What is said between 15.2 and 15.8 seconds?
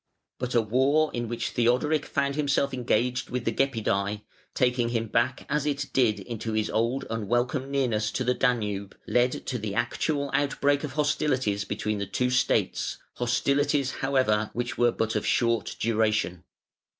short